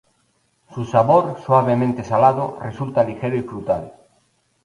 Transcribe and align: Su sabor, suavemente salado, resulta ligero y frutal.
Su 0.73 0.83
sabor, 0.83 1.37
suavemente 1.45 2.03
salado, 2.03 2.57
resulta 2.59 3.03
ligero 3.03 3.37
y 3.37 3.43
frutal. 3.43 3.93